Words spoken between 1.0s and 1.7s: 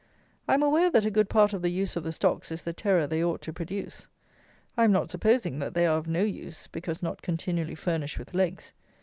a good part of the